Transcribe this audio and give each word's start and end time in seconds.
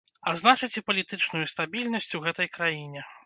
А 0.29 0.31
значыць, 0.43 0.69
і 0.79 0.81
палітычную 0.87 1.43
стабільнасць 1.53 2.11
у 2.21 2.25
гэтай 2.29 2.51
краіне. 2.57 3.07